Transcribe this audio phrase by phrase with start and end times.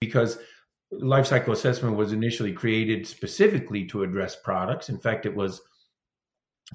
[0.00, 0.38] because
[0.90, 4.88] life cycle assessment was initially created specifically to address products.
[4.88, 5.60] In fact, it was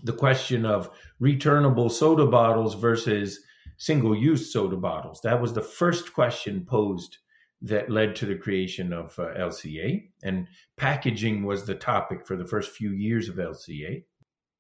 [0.04, 3.40] the question of returnable soda bottles versus
[3.77, 5.19] single use soda bottles.
[5.22, 7.17] That was the first question posed
[7.61, 10.10] that led to the creation of uh, LCA.
[10.23, 10.48] And
[10.78, 14.04] packaging was the topic for the first few years of LCA.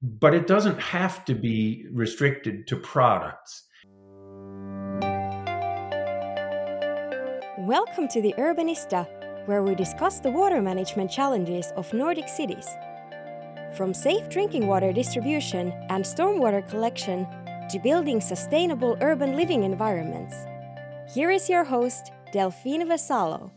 [0.01, 3.63] But it doesn't have to be restricted to products.
[7.65, 9.07] Welcome to the Urbanista,
[9.47, 12.67] where we discuss the water management challenges of Nordic cities.
[13.75, 17.25] From safe drinking water distribution and stormwater collection
[17.71, 20.35] to building sustainable urban living environments.
[21.11, 23.49] Here is your host, Delphine Vesalo.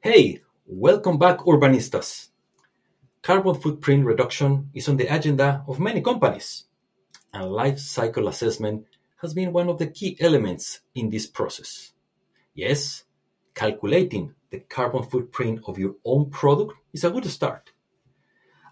[0.00, 2.28] Hey, welcome back, Urbanistas.
[3.20, 6.64] Carbon footprint reduction is on the agenda of many companies,
[7.34, 8.86] and life cycle assessment
[9.20, 11.92] has been one of the key elements in this process.
[12.54, 13.04] Yes,
[13.56, 17.72] calculating the carbon footprint of your own product is a good start.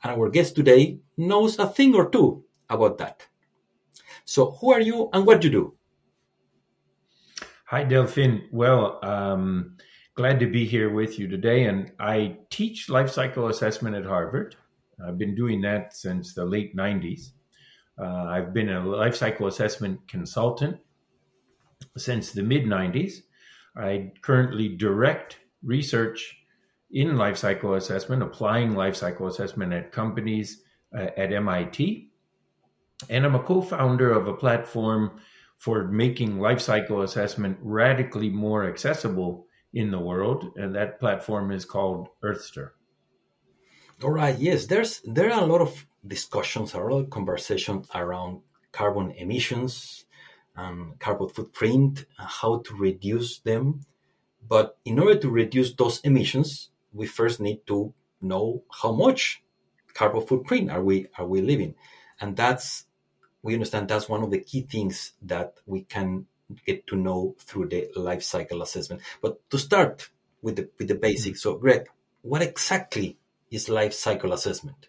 [0.05, 3.27] And our guest today knows a thing or two about that.
[4.25, 5.75] So, who are you and what do you do?
[7.67, 8.49] Hi, Delphine.
[8.53, 9.77] Well, um,
[10.15, 11.65] glad to be here with you today.
[11.65, 14.55] And I teach life cycle assessment at Harvard.
[15.05, 17.31] I've been doing that since the late 90s.
[17.99, 20.79] Uh, I've been a life cycle assessment consultant
[21.97, 23.23] since the mid 90s.
[23.77, 26.37] I currently direct research
[26.91, 30.63] in life cycle assessment, applying life cycle assessment at companies
[30.97, 32.11] uh, at MIT.
[33.11, 35.21] And I'm a co founder of a platform
[35.59, 40.53] for making life cycle assessment radically more accessible in the world.
[40.57, 42.75] And that platform is called Earthster.
[44.03, 44.39] All right.
[44.39, 48.41] Yes, there's there are a lot of discussions, a lot of conversation around
[48.73, 50.05] carbon emissions,
[50.57, 53.81] um, carbon footprint, how to reduce them.
[54.47, 59.43] But in order to reduce those emissions, we first need to know how much
[59.95, 61.75] carbon footprint are we are we living,
[62.21, 62.85] and that's
[63.43, 66.27] we understand that's one of the key things that we can
[66.67, 69.03] get to know through the life cycle assessment.
[69.23, 70.09] But to start
[70.43, 71.89] with the with the basics, so Greg,
[72.23, 73.19] what exactly
[73.51, 74.89] is life cycle assessment?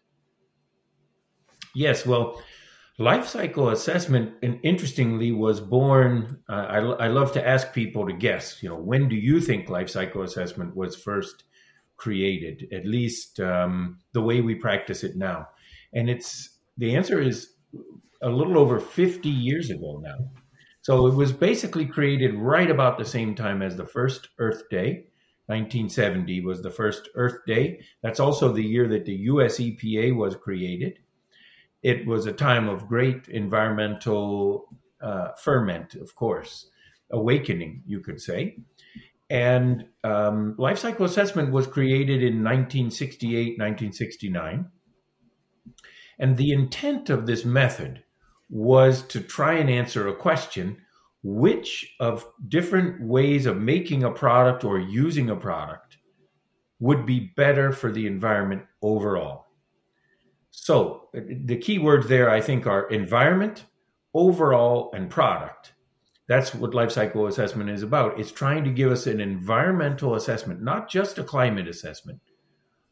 [1.73, 2.41] Yes, well,
[2.97, 6.39] Life cycle assessment, and interestingly, was born.
[6.47, 8.63] Uh, I, I love to ask people to guess.
[8.63, 11.43] You know, when do you think life cycle assessment was first
[11.97, 12.69] created?
[12.71, 15.49] At least um, the way we practice it now,
[15.93, 17.55] and it's the answer is
[18.21, 20.29] a little over fifty years ago now.
[20.81, 25.07] So it was basically created right about the same time as the first Earth Day.
[25.47, 27.81] 1970 was the first Earth Day.
[28.01, 30.99] That's also the year that the US EPA was created
[31.85, 34.65] it was a time of great environmental
[35.01, 36.71] uh, ferment, of course,
[37.11, 38.57] awakening, you could say.
[39.29, 44.65] And um, life cycle assessment was created in 1968, 1969.
[46.17, 48.03] And the intent of this method
[48.49, 50.77] was to try and answer a question
[51.21, 55.97] which of different ways of making a product or using a product
[56.79, 59.44] would be better for the environment overall.
[60.57, 63.65] So the key words there, I think, are environment,
[64.13, 65.73] overall, and product.
[66.27, 68.19] That's what life cycle assessment is about.
[68.19, 72.19] It's trying to give us an environmental assessment, not just a climate assessment,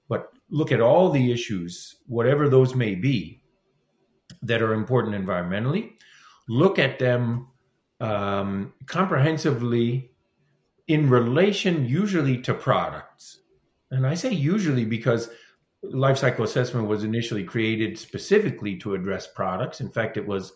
[0.08, 3.42] but look at all the issues, whatever those may be,
[4.44, 5.94] that are important environmentally.
[6.50, 7.48] Look at them
[8.02, 10.12] um, comprehensively
[10.88, 13.40] in relation, usually to products.
[13.90, 15.30] And I say usually because
[15.84, 19.82] life cycle assessment was initially created specifically to address products.
[19.82, 20.54] In fact, it was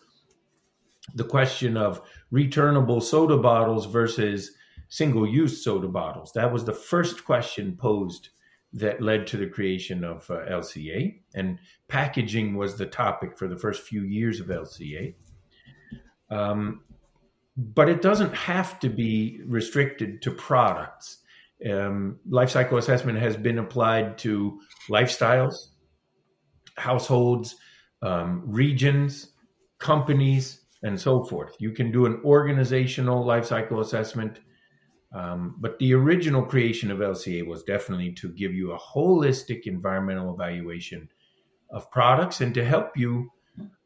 [1.14, 4.52] the question of returnable soda bottles versus
[4.88, 6.32] single use soda bottles.
[6.32, 8.30] That was the first question posed
[8.72, 11.20] that led to the creation of uh, LCA.
[11.34, 11.58] And
[11.88, 15.14] packaging was the topic for the first few years of LCA.
[16.30, 16.82] Um,
[17.56, 21.17] but it doesn't have to be restricted to products.
[21.68, 25.54] Um, life cycle assessment has been applied to lifestyles,
[26.76, 27.56] households,
[28.02, 29.32] um, regions,
[29.78, 31.56] companies, and so forth.
[31.58, 34.40] You can do an organizational life cycle assessment.
[35.12, 40.34] Um, but the original creation of LCA was definitely to give you a holistic environmental
[40.34, 41.08] evaluation
[41.70, 43.30] of products and to help you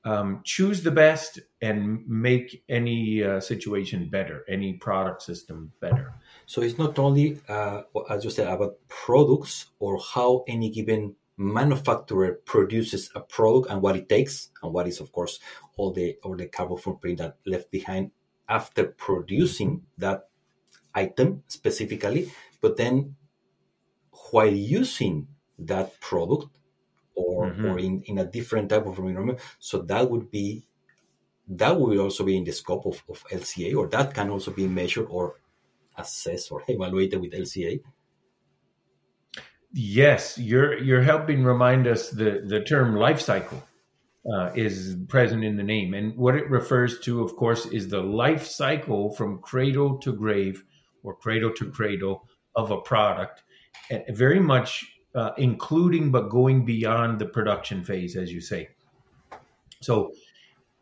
[0.04, 6.14] um, choose the best and make any uh, situation better, any product system better.
[6.46, 12.40] So it's not only, uh, as you said, about products or how any given manufacturer
[12.44, 15.40] produces a product and what it takes, and what is, of course,
[15.76, 18.10] all the all the carbon footprint that left behind
[18.48, 20.28] after producing that
[20.94, 22.30] item specifically.
[22.60, 23.16] But then
[24.30, 25.28] while using
[25.58, 26.48] that product
[27.14, 27.66] or mm-hmm.
[27.66, 29.38] or in, in a different type of environment.
[29.58, 30.66] So that would be
[31.48, 34.66] that will also be in the scope of, of LCA, or that can also be
[34.66, 35.36] measured or
[35.96, 37.80] assessed or evaluated with LCA.
[39.72, 43.62] Yes, you're you're helping remind us the the term life cycle
[44.30, 48.02] uh, is present in the name, and what it refers to, of course, is the
[48.02, 50.62] life cycle from cradle to grave
[51.02, 53.42] or cradle to cradle of a product,
[54.10, 54.84] very much
[55.14, 58.68] uh, including but going beyond the production phase, as you say.
[59.80, 60.12] So,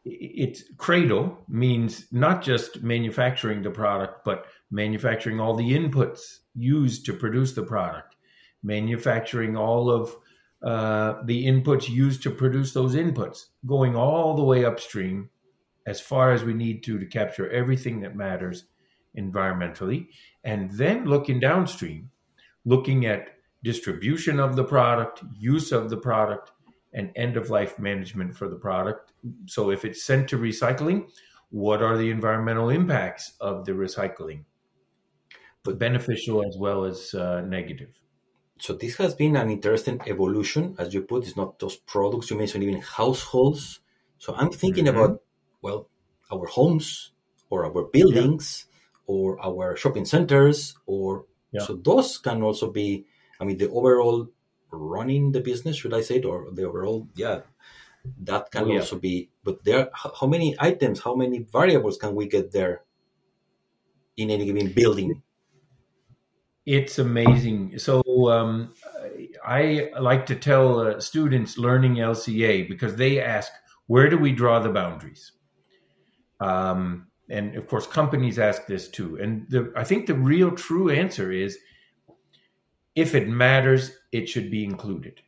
[0.05, 7.13] it's cradle means not just manufacturing the product, but manufacturing all the inputs used to
[7.13, 8.17] produce the product
[8.63, 10.17] manufacturing all of
[10.63, 15.31] uh, the inputs used to produce those inputs, going all the way upstream
[15.87, 18.65] as far as we need to to capture everything that matters
[19.19, 20.07] environmentally,
[20.45, 22.11] and then looking downstream,
[22.65, 23.31] looking at
[23.65, 26.53] distribution of the product, use of the product,
[26.93, 29.13] and end of life management for the product.
[29.47, 31.09] So if it's sent to recycling,
[31.51, 34.45] what are the environmental impacts of the recycling?
[35.63, 38.01] But beneficial as well as uh, negative
[38.61, 41.25] so this has been an interesting evolution, as you put.
[41.27, 43.81] It's not just products you mentioned, even households.
[44.19, 44.99] So I'm thinking mm-hmm.
[44.99, 45.23] about
[45.63, 45.89] well,
[46.31, 47.13] our homes
[47.49, 48.77] or our buildings yeah.
[49.07, 51.63] or our shopping centers, or yeah.
[51.63, 53.07] so those can also be.
[53.41, 54.29] I mean, the overall
[54.71, 57.41] running the business, should I say it, or the overall, yeah,
[58.23, 58.81] that can oh, yeah.
[58.81, 59.31] also be.
[59.45, 62.83] But there, how many items, how many variables can we get there
[64.17, 65.23] in any given building?
[66.67, 67.79] It's amazing.
[67.79, 68.75] So um,
[69.45, 73.51] I like to tell uh, students learning LCA because they ask,
[73.87, 75.33] where do we draw the boundaries?
[76.39, 79.19] Um, and of course, companies ask this too.
[79.21, 81.59] And the, I think the real true answer is
[83.01, 85.23] if it matters, it should be included.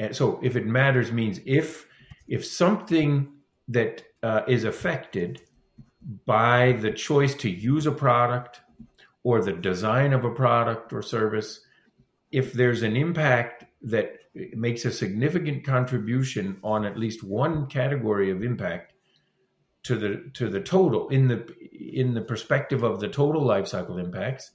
[0.00, 1.86] And so if it matters means if
[2.26, 3.32] if something
[3.68, 5.42] that uh, is affected
[6.26, 8.60] by the choice to use a product
[9.22, 11.60] or the design of a product or service,
[12.32, 14.08] if there's an impact that
[14.54, 18.94] makes a significant contribution on at least one category of impact
[19.84, 21.40] to the to the total in the
[21.72, 24.50] in the perspective of the total life cycle impacts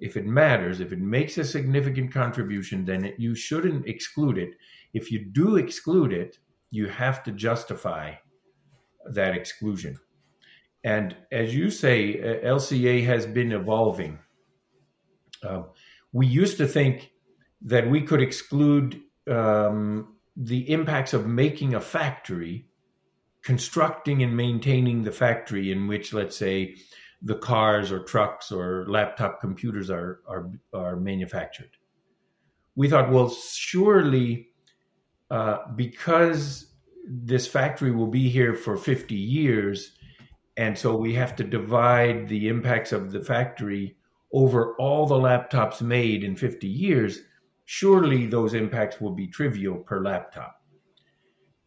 [0.00, 4.50] if it matters if it makes a significant contribution then it, you shouldn't exclude it
[4.94, 6.38] if you do exclude it
[6.70, 8.12] you have to justify
[9.06, 9.96] that exclusion
[10.82, 14.18] and as you say, uh, LCA has been evolving.
[15.42, 15.64] Uh,
[16.12, 17.10] we used to think
[17.62, 22.66] that we could exclude um, the impacts of making a factory,
[23.42, 26.76] constructing and maintaining the factory in which, let's say,
[27.22, 31.70] the cars or trucks or laptop computers are are, are manufactured.
[32.76, 34.48] We thought, well, surely
[35.30, 36.72] uh, because
[37.06, 39.92] this factory will be here for 50 years
[40.56, 43.96] and so we have to divide the impacts of the factory
[44.32, 47.20] over all the laptops made in 50 years.
[47.64, 50.60] Surely those impacts will be trivial per laptop.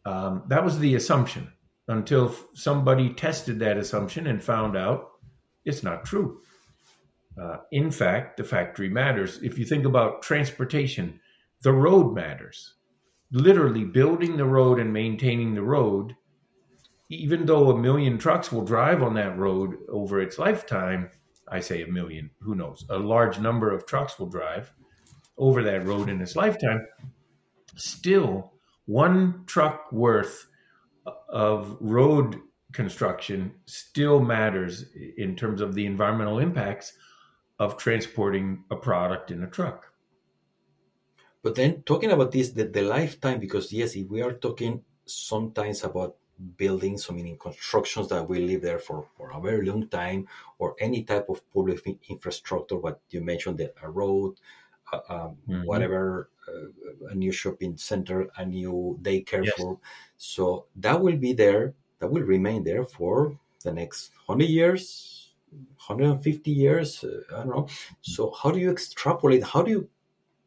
[0.05, 1.51] Um, that was the assumption
[1.87, 5.12] until somebody tested that assumption and found out
[5.65, 6.39] it's not true.
[7.41, 9.39] Uh, in fact, the factory matters.
[9.41, 11.19] If you think about transportation,
[11.61, 12.75] the road matters.
[13.31, 16.15] Literally, building the road and maintaining the road
[17.13, 21.09] even though a million trucks will drive on that road over its lifetime,
[21.47, 24.73] I say a million, who knows, a large number of trucks will drive
[25.37, 26.85] over that road in its lifetime,
[27.75, 28.53] still
[28.85, 30.47] one truck worth
[31.29, 32.39] of road
[32.73, 34.85] construction still matters
[35.17, 36.93] in terms of the environmental impacts
[37.59, 39.93] of transporting a product in a truck.
[41.43, 45.83] But then talking about this, the, the lifetime, because yes, if we are talking sometimes
[45.83, 46.15] about
[46.57, 50.27] buildings, so meaning constructions that will live there for, for a very long time,
[50.57, 54.35] or any type of public infrastructure, what you mentioned, that a road,
[54.91, 55.63] uh, um, mm-hmm.
[55.65, 59.53] whatever, uh, a new shopping center, a new daycare yes.
[59.57, 59.79] for.
[60.17, 65.31] So that will be there, that will remain there for the next 100 years,
[65.87, 67.67] 150 years, uh, I don't know.
[68.01, 69.43] So how do you extrapolate?
[69.43, 69.89] How do you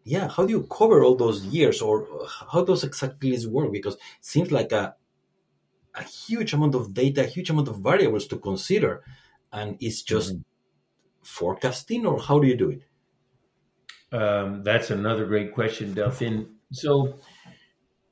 [0.05, 2.07] yeah how do you cover all those years or
[2.53, 4.95] how does exactly work because it seems like a
[5.95, 9.03] a huge amount of data, a huge amount of variables to consider,
[9.51, 10.43] and it's just mm-hmm.
[11.23, 12.83] forecasting, or how do you do it?
[14.13, 16.49] Um, that's another great question, Delphine.
[16.71, 17.19] So,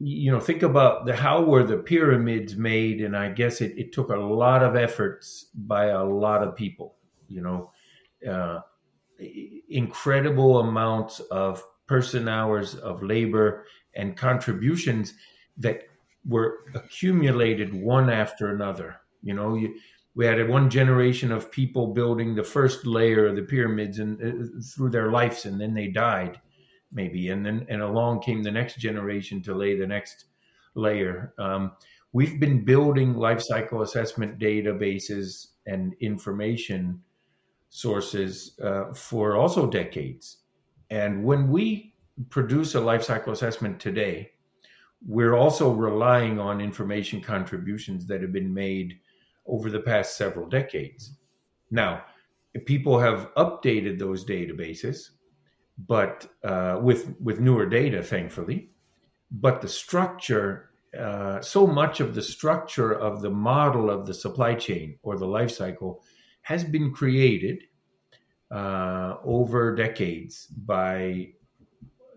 [0.01, 3.93] you know, think about the how were the pyramids made, and I guess it, it
[3.93, 6.97] took a lot of efforts by a lot of people.
[7.29, 7.71] You know,
[8.29, 8.61] uh,
[9.69, 15.15] incredible amounts of person hours of labor and contributions
[15.59, 15.83] that
[16.27, 18.97] were accumulated one after another.
[19.23, 19.75] You know, you,
[20.15, 24.61] we had one generation of people building the first layer of the pyramids and uh,
[24.75, 26.41] through their lives, and then they died,
[26.95, 30.27] maybe, and then and along came the next generation to lay the next
[30.75, 31.35] layer.
[31.39, 31.73] Um,
[32.13, 37.03] we've been building life cycle assessment databases and information
[37.69, 40.39] sources uh, for also decades,
[40.91, 41.95] and when we
[42.31, 44.31] produce a life cycle assessment today,
[45.07, 49.01] we're also relying on information contributions that have been made
[49.47, 51.17] over the past several decades.
[51.71, 52.05] Now,
[52.65, 55.11] people have updated those databases,
[55.79, 58.71] but uh, with with newer data, thankfully.
[59.31, 64.55] But the structure, uh, so much of the structure of the model of the supply
[64.55, 66.03] chain or the life cycle,
[66.43, 67.65] has been created
[68.51, 71.33] uh, over decades by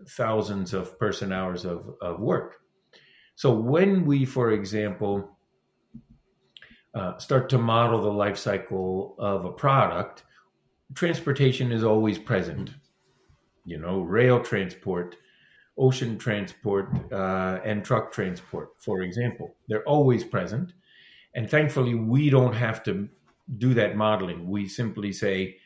[0.08, 2.60] thousands of person hours of, of work.
[3.34, 5.36] So when we, for example,
[6.94, 10.24] uh, start to model the life cycle of a product,
[10.94, 12.70] transportation is always present.
[13.68, 15.16] You know, rail transport,
[15.76, 20.72] ocean transport, uh, and truck transport, for example, they're always present.
[21.34, 23.08] And thankfully, we don't have to
[23.58, 24.48] do that modeling.
[24.48, 25.58] We simply say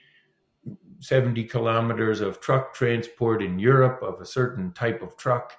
[1.01, 5.53] 70 kilometers of truck transport in Europe of a certain type of truck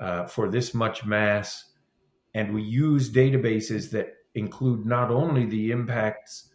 [0.00, 1.72] uh, for this much mass.
[2.34, 6.50] And we use databases that include not only the impacts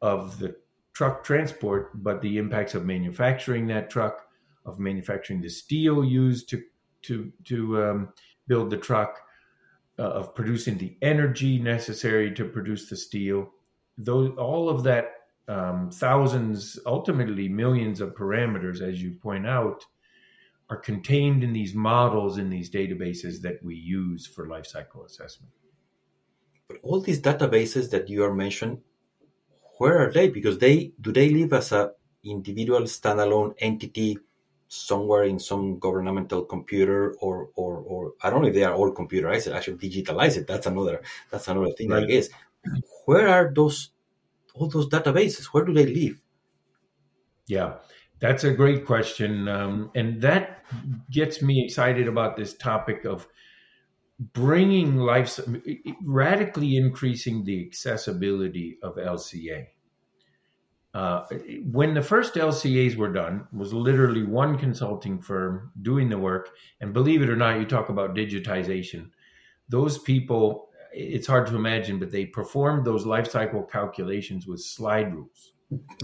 [0.00, 0.56] of the
[0.94, 4.27] truck transport, but the impacts of manufacturing that truck,
[4.68, 6.62] of manufacturing the steel used to
[7.02, 8.08] to to um,
[8.46, 9.20] build the truck,
[9.98, 13.50] uh, of producing the energy necessary to produce the steel.
[13.96, 15.06] Those all of that
[15.48, 19.84] um, thousands, ultimately millions of parameters, as you point out,
[20.70, 25.52] are contained in these models in these databases that we use for life cycle assessment.
[26.68, 28.82] But all these databases that you are mentioning,
[29.78, 30.28] where are they?
[30.28, 34.18] Because they do they live as a individual standalone entity
[34.68, 38.94] somewhere in some governmental computer or or or I don't know if they are all
[38.94, 39.52] computerized.
[39.52, 40.46] I should digitalize it.
[40.46, 41.90] That's another that's another thing.
[41.90, 42.04] Right.
[42.04, 42.28] I guess.
[43.06, 43.90] Where are those
[44.54, 45.46] all those databases?
[45.46, 46.20] Where do they live?
[47.46, 47.76] Yeah,
[48.20, 50.64] that's a great question, um, and that
[51.10, 53.26] gets me excited about this topic of
[54.18, 55.40] bringing life,
[56.02, 59.68] radically increasing the accessibility of LCA.
[60.94, 61.24] Uh,
[61.64, 66.50] when the first LCAs were done, was literally one consulting firm doing the work.
[66.80, 69.10] And believe it or not, you talk about digitization.
[69.68, 75.14] Those people, it's hard to imagine, but they performed those life cycle calculations with slide
[75.14, 75.52] rules.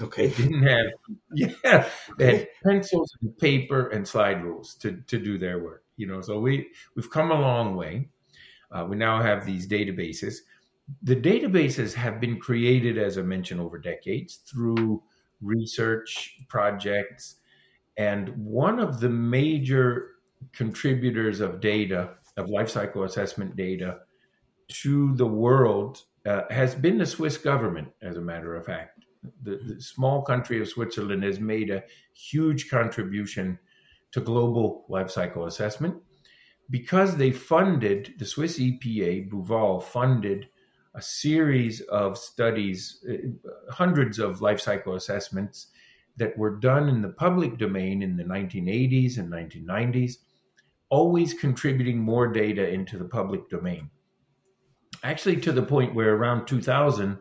[0.01, 0.27] Okay.
[0.29, 0.87] They didn't have,
[1.35, 1.89] yeah,
[2.19, 6.21] they had pencils and paper and slide rules to, to do their work you know
[6.21, 8.09] so we we've come a long way
[8.73, 10.37] uh, we now have these databases
[11.03, 15.03] the databases have been created as i mentioned over decades through
[15.45, 17.37] research projects.
[17.97, 20.11] And one of the major
[20.53, 23.99] contributors of data of life cycle assessment data
[24.69, 29.05] to the world uh, has been the swiss government as a matter of fact.
[29.43, 33.59] The, the small country of switzerland has made a huge contribution
[34.13, 35.97] to global life cycle assessment
[36.71, 40.49] because they funded the Swiss EPA, BUWAL funded
[40.95, 45.69] a series of studies, uh, hundreds of life cycle assessments
[46.17, 50.19] that were done in the public domain in the 1980s and 1990s,
[50.89, 53.91] always contributing more data into the public domain.
[55.03, 57.19] Actually, to the point where around 2000,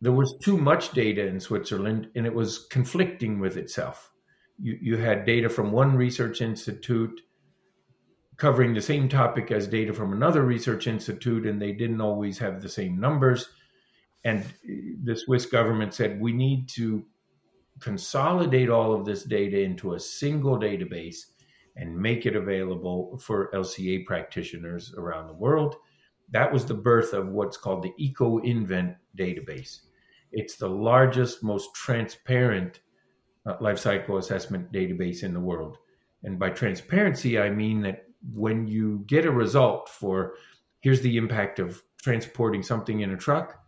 [0.00, 4.12] there was too much data in Switzerland and it was conflicting with itself
[4.62, 7.20] you, you had data from one research institute
[8.36, 12.60] covering the same topic as data from another research institute, and they didn't always have
[12.60, 13.48] the same numbers.
[14.24, 14.44] And
[15.04, 17.04] the Swiss government said, we need to
[17.80, 21.26] consolidate all of this data into a single database
[21.76, 25.76] and make it available for LCA practitioners around the world.
[26.30, 29.80] That was the birth of what's called the EcoInvent database.
[30.32, 32.80] It's the largest, most transparent
[33.46, 35.78] uh, life cycle assessment database in the world.
[36.22, 40.34] And by transparency, I mean that when you get a result for
[40.80, 43.58] here's the impact of transporting something in a truck,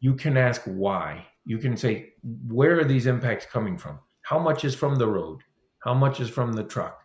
[0.00, 1.26] you can ask why.
[1.44, 2.12] You can say,
[2.46, 3.98] where are these impacts coming from?
[4.22, 5.40] How much is from the road?
[5.80, 7.02] How much is from the truck?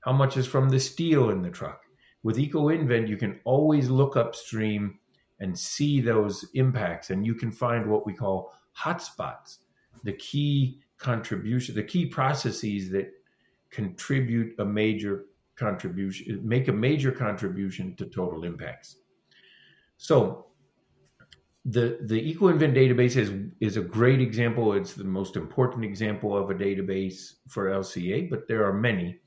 [0.00, 1.82] How much is from the steel in the truck?
[2.22, 4.98] With EcoInvent, you can always look upstream
[5.40, 9.58] and see those impacts, and you can find what we call hotspots,
[10.04, 13.10] the key contribution, the key processes that
[13.70, 15.26] contribute a major
[15.60, 18.96] contribution, make a major contribution to total impacts.
[19.98, 20.46] So
[21.64, 24.72] the the EcoInvent database is is a great example.
[24.72, 29.20] It's the most important example of a database for LCA, but there are many.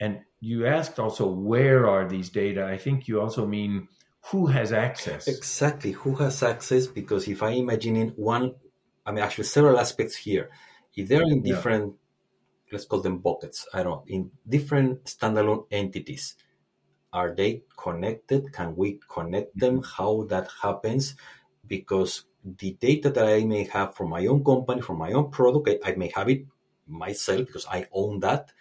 [0.00, 2.64] And you asked also where are these data?
[2.64, 3.88] I think you also mean
[4.30, 5.26] who has access.
[5.26, 6.86] Exactly, who has access?
[6.86, 8.54] Because if I imagine in one,
[9.04, 10.50] I mean actually several aspects here.
[10.94, 12.07] If they're in different, yeah.
[12.72, 13.66] Let's call them buckets.
[13.72, 16.36] I don't know, in different standalone entities.
[17.12, 18.52] Are they connected?
[18.52, 19.80] Can we connect them?
[19.80, 20.02] Mm-hmm.
[20.02, 21.14] How that happens?
[21.68, 25.68] because the data that I may have from my own company, from my own product,
[25.68, 26.46] I, I may have it
[26.86, 28.52] myself because I own that.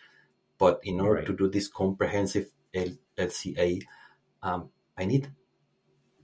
[0.58, 1.26] But in order right.
[1.26, 3.82] to do this comprehensive L- LCA,
[4.44, 5.32] um, I need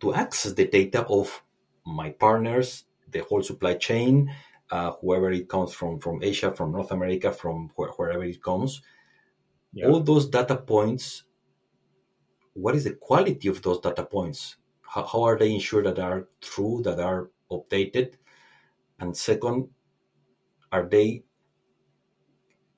[0.01, 1.43] to access the data of
[1.85, 4.33] my partners, the whole supply chain,
[4.73, 8.81] uh, whoever it comes from, from Asia, from North America, from wh- wherever it comes.
[9.71, 9.87] Yeah.
[9.87, 11.23] All those data points,
[12.53, 14.57] what is the quality of those data points?
[14.93, 18.13] how, how are they ensured that they are true, that are updated?
[18.99, 19.69] And second,
[20.71, 21.23] are they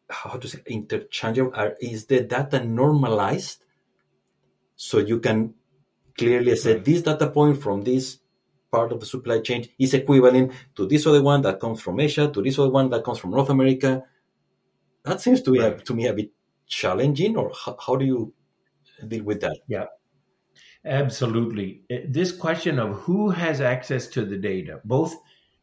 [0.09, 1.51] how to say interchangeable?
[1.55, 3.65] Are, is the data normalized
[4.75, 5.53] so you can
[6.17, 8.19] clearly say this data point from this
[8.75, 12.29] part of the supply chain is equivalent to this other one that comes from Asia,
[12.32, 14.03] to this other one that comes from North America.
[15.03, 15.86] That seems to, right.
[15.86, 16.32] to me a bit
[16.67, 18.34] challenging, or how, how do you
[19.08, 19.58] deal with that?
[19.67, 19.86] Yeah,
[20.86, 21.82] Absolutely.
[21.89, 25.15] Eh, this question of who has access to the data, both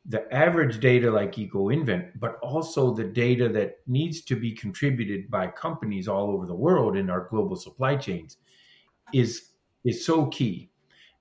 [0.05, 5.47] the average data like EcoInvent, but also the data that needs to be contributed by
[5.47, 8.39] companies all over the world in our global supply chains,
[9.13, 9.51] is
[9.85, 10.72] is so key.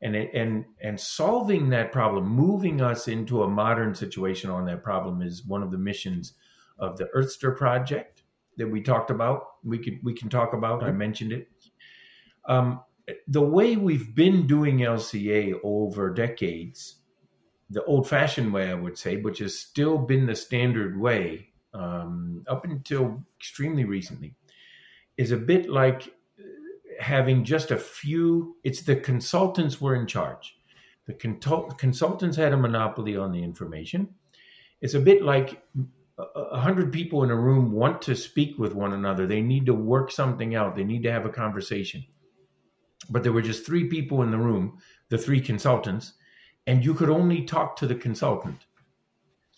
[0.03, 5.21] And and and solving that problem, moving us into a modern situation on that problem,
[5.21, 6.33] is one of the missions
[6.79, 8.23] of the Earthster project
[8.57, 9.43] that we talked about.
[9.63, 10.83] We could we can talk about.
[10.83, 11.49] I mentioned it.
[12.45, 12.81] Um,
[13.27, 16.95] the way we've been doing LCA over decades,
[17.69, 22.43] the old fashioned way, I would say, which has still been the standard way um,
[22.47, 24.35] up until extremely recently,
[25.17, 26.13] is a bit like
[27.01, 30.55] having just a few, it's the consultants were in charge.
[31.07, 34.07] The consultants had a monopoly on the information.
[34.81, 35.61] It's a bit like
[36.17, 39.27] uh, uh, a hundred people in a room want to speak with one another.
[39.27, 40.75] They need to work something out.
[40.75, 42.05] They need to have a conversation
[43.09, 44.77] but there were just three people in the room,
[45.09, 46.13] the three consultants,
[46.67, 48.65] and you could only talk to the consultant.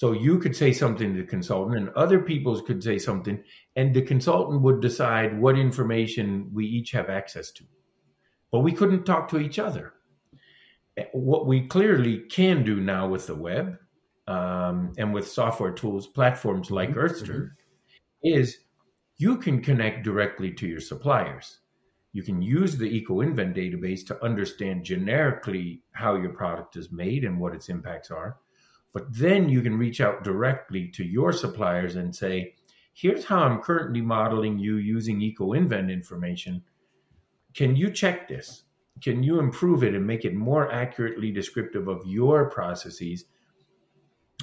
[0.04, 3.42] So you could say something to the consultant, and other people could say something,
[3.78, 7.64] and the consultant would decide what information we each have access to.
[8.52, 9.94] But we couldn't talk to each other.
[11.14, 13.78] What we clearly can do now with the web
[14.28, 17.00] um, and with software tools, platforms like mm-hmm.
[17.00, 17.56] Earthster,
[18.26, 18.40] mm-hmm.
[18.40, 18.58] is
[19.16, 21.60] you can connect directly to your suppliers
[22.14, 27.40] you can use the EcoInvent database to understand generically how your product is made and
[27.40, 28.38] what its impacts are.
[28.94, 32.56] But then you can reach out directly to your suppliers and say,
[32.94, 36.64] here's how I'm currently modeling you using EcoInvent information.
[37.56, 38.64] Can you check this?
[39.02, 43.26] Can you improve it and make it more accurately descriptive of your processes?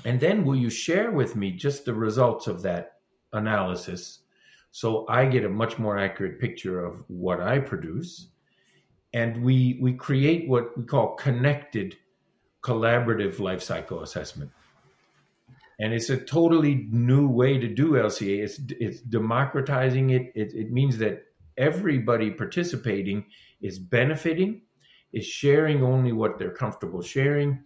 [0.04, 2.94] And then will you share with me just the results of that
[3.32, 4.20] analysis
[4.72, 8.28] so I get a much more accurate picture of what I produce.
[9.12, 11.96] And we, we create what we call connected
[12.62, 14.50] collaborative life cycle assessment.
[15.78, 18.44] And it's a totally new way to do LCA.
[18.44, 20.32] It's, it's democratizing it.
[20.34, 20.52] it.
[20.54, 21.24] It means that
[21.56, 23.24] everybody participating
[23.62, 24.62] is benefiting,
[25.12, 27.64] is sharing only what they're comfortable sharing,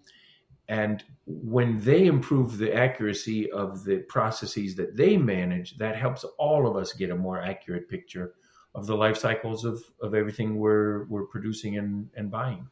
[0.68, 6.66] and when they improve the accuracy of the processes that they manage, that helps all
[6.66, 8.34] of us get a more accurate picture
[8.74, 12.66] of the life cycles of, of everything we're, we're producing and, and buying.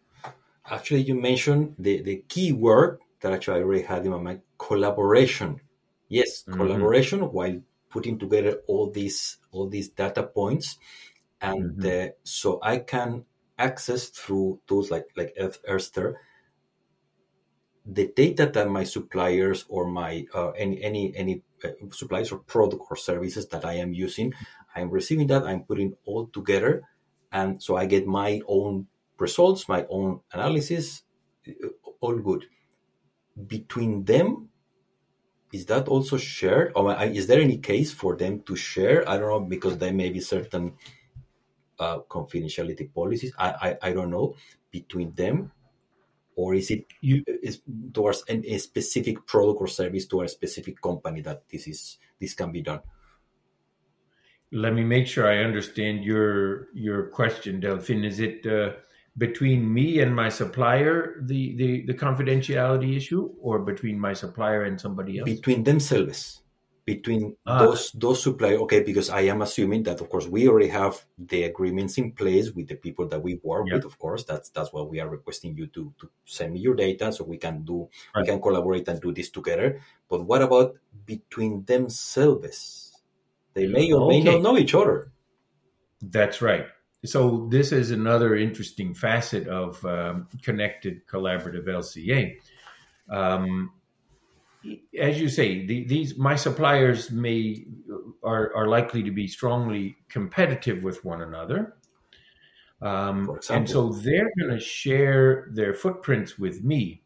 [0.70, 4.42] Actually, you mentioned the, the key word that actually I already had in my mind
[4.58, 5.60] collaboration.
[6.08, 6.60] Yes, mm-hmm.
[6.60, 10.78] collaboration while putting together all these all these data points,
[11.40, 12.08] and mm-hmm.
[12.08, 13.24] uh, so I can
[13.58, 16.18] access through tools like like Earthster
[17.84, 22.82] the data that my suppliers or my uh, any any any uh, suppliers or product
[22.90, 24.34] or services that I am using,
[24.74, 25.44] I'm receiving that.
[25.44, 26.82] I'm putting all together,
[27.32, 28.86] and so I get my own
[29.18, 31.02] results, my own analysis,
[31.48, 31.68] uh,
[32.00, 32.46] all good.
[33.46, 34.48] Between them,
[35.52, 39.08] is that also shared, or is there any case for them to share?
[39.08, 40.74] I don't know because there may be certain
[41.78, 43.32] uh, confidentiality policies.
[43.38, 44.36] I, I I don't know
[44.70, 45.52] between them
[46.36, 47.60] or is it you, is
[47.92, 52.52] towards a specific product or service to a specific company that this is this can
[52.52, 52.80] be done?
[54.50, 58.04] Let me make sure I understand your your question, Delphine.
[58.04, 58.72] Is it uh,
[59.18, 64.80] between me and my supplier the, the the confidentiality issue, or between my supplier and
[64.80, 65.28] somebody else?
[65.28, 66.42] Between themselves
[66.84, 67.58] between ah.
[67.58, 71.44] those those suppliers okay because i am assuming that of course we already have the
[71.44, 73.76] agreements in place with the people that we work yep.
[73.76, 76.74] with of course that's that's what we are requesting you to to send me your
[76.74, 78.22] data so we can do right.
[78.22, 80.74] we can collaborate and do this together but what about
[81.06, 83.00] between themselves
[83.54, 84.18] they may or okay.
[84.18, 85.12] may not know each other
[86.02, 86.66] that's right
[87.04, 92.36] so this is another interesting facet of um, connected collaborative lca
[93.10, 93.72] um,
[94.98, 97.66] as you say, the, these my suppliers may
[98.22, 101.74] are are likely to be strongly competitive with one another,
[102.80, 107.02] um, and so they're going to share their footprints with me.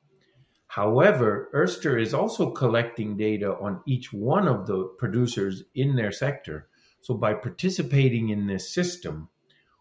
[0.67, 6.69] However, Earthster is also collecting data on each one of the producers in their sector.
[7.01, 9.31] So by participating in this system,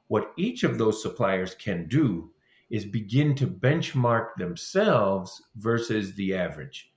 [0.07, 2.31] what each of those suppliers can do
[2.69, 6.91] is begin to benchmark themselves versus the average.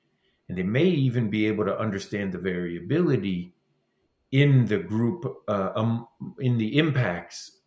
[0.49, 3.53] And they may even be able to understand the variability
[4.33, 6.07] in the group uh, um,
[6.39, 7.59] in the impacts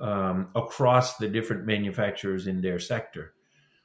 [0.00, 3.34] um, across the different manufacturers in their sector.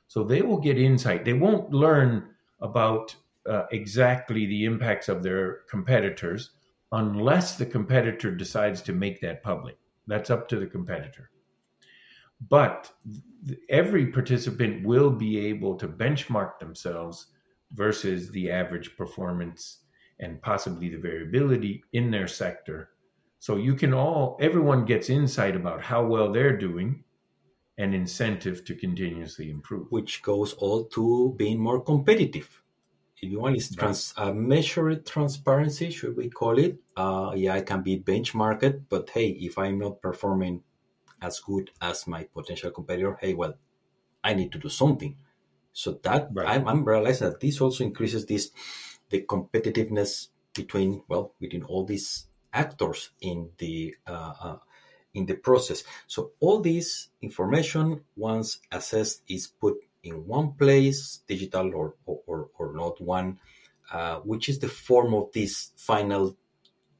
[0.08, 1.26] So they will get insight.
[1.26, 2.30] They won't learn
[2.62, 3.16] about
[3.48, 6.52] uh, exactly the impacts of their competitors
[6.92, 9.78] unless the competitor decides to make that public
[10.08, 11.30] that's up to the competitor
[12.50, 12.92] but
[13.70, 17.28] every participant will be able to benchmark themselves
[17.74, 19.80] versus the average performance
[20.20, 22.90] and possibly the variability in their sector.
[23.40, 27.04] So you can all, everyone gets insight about how well they're doing
[27.78, 29.88] and incentive to continuously improve.
[29.92, 32.62] Which goes all to being more competitive.
[33.20, 36.78] If you want, it's trans, uh, measured transparency, should we call it?
[36.96, 40.64] Uh, yeah, I can be benchmarked, but hey, if I'm not performing
[41.20, 43.56] as good as my potential competitor, hey, well,
[44.24, 45.18] I need to do something.
[45.74, 46.48] So that right.
[46.48, 48.52] I'm, I'm realizing that this also increases this
[49.10, 54.58] the competitiveness between well between all these actors in the uh, uh,
[55.14, 55.84] in the process.
[56.08, 59.78] So all this information, once assessed, is put
[60.08, 63.40] in one place, digital or or, or not one,
[63.92, 66.38] uh, which is the form of this final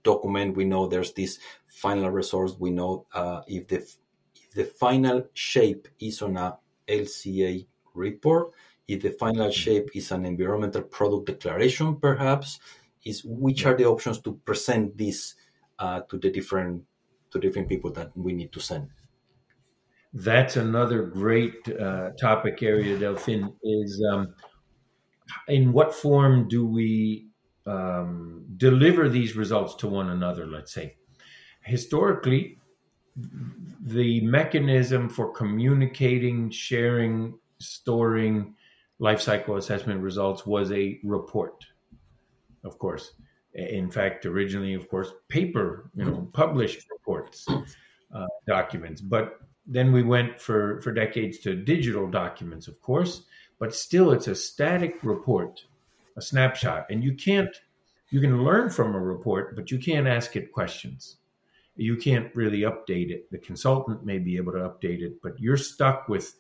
[0.04, 0.56] document.
[0.56, 2.56] We know there's this final resource.
[2.60, 8.52] We know uh, if the if the final shape is on a LCA report,
[8.88, 12.60] if the final shape is an environmental product declaration, perhaps,
[13.04, 15.36] is which are the options to present this
[15.80, 16.84] uh, to the different
[17.32, 18.88] to different people that we need to send.
[20.14, 23.54] That's another great uh, topic area, Delphine.
[23.64, 24.34] Is um,
[25.48, 27.28] in what form do we
[27.66, 30.46] um, deliver these results to one another?
[30.46, 30.96] Let's say
[31.64, 32.58] historically,
[33.82, 38.56] the mechanism for communicating, sharing, storing
[39.00, 41.66] life cycle assessment results was a report,
[42.64, 43.14] of course.
[43.54, 49.02] In fact, originally, of course, paper, you know, published reports, uh, documents.
[49.02, 53.24] But then we went for, for decades to digital documents, of course.
[53.60, 55.66] But still, it's a static report,
[56.16, 56.86] a snapshot.
[56.90, 57.56] And you can't,
[58.10, 61.18] you can learn from a report, but you can't ask it questions.
[61.76, 63.30] You can't really update it.
[63.30, 66.34] The consultant may be able to update it, but you're stuck with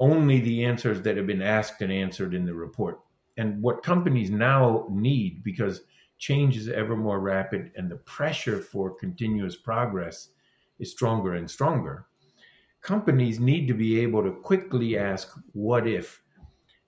[0.00, 3.00] only the answers that have been asked and answered in the report.
[3.36, 5.82] And what companies now need, because
[6.18, 10.28] change is ever more rapid and the pressure for continuous progress
[10.78, 12.06] is stronger and stronger,
[12.84, 16.22] companies need to be able to quickly ask, what if?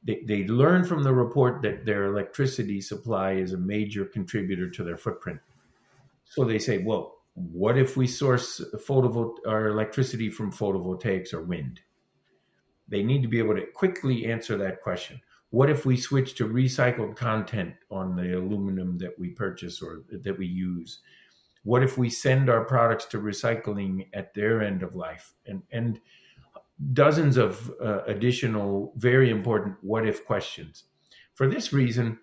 [0.04, 4.84] They, they learn from the report that their electricity supply is a major contributor to
[4.84, 5.40] their footprint.
[6.24, 8.62] So they say, well, what if we source
[9.46, 11.80] our electricity from photovoltaics or wind?
[12.88, 15.20] They need to be able to quickly answer that question.
[15.50, 20.38] What if we switch to recycled content on the aluminum that we purchase or that
[20.38, 21.00] we use?
[21.66, 25.34] What if we send our products to recycling at their end of life?
[25.46, 26.00] And, and
[26.92, 30.84] dozens of uh, additional very important what if questions.
[31.34, 32.18] For this reason,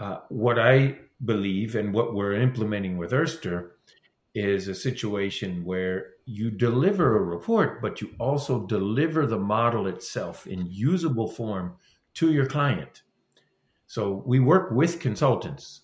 [0.00, 3.76] uh, what I believe and what we're implementing with Earthster
[4.34, 10.48] is a situation where you deliver a report, but you also deliver the model itself
[10.48, 11.76] in usable form
[12.14, 13.02] to your client.
[13.86, 15.82] So we work with consultants.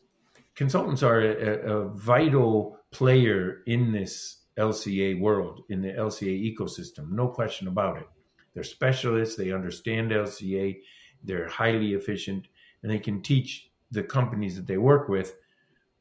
[0.55, 7.29] Consultants are a, a vital player in this LCA world, in the LCA ecosystem, no
[7.29, 8.07] question about it.
[8.55, 10.79] They're specialists, they understand LCA,
[11.25, 12.49] they're highly efficient,
[12.83, 15.37] and they can teach the companies that they work with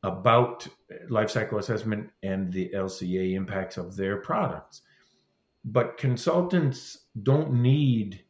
[0.03, 0.67] about
[1.09, 4.81] life cycle assessment and the LCA impacts of their products.
[5.63, 8.23] But consultants don't need